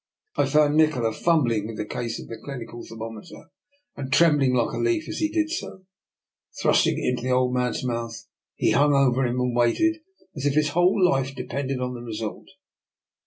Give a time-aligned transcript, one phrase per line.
[0.35, 3.51] I found Nikola fumbling with the case of the clinical thermometer,
[3.95, 5.85] and trembling like a leaf as he did so.
[6.59, 8.25] Thrusting it into the old man's mouth,
[8.55, 9.97] he hung over him and waited
[10.35, 12.47] as if his whole life depended on the result.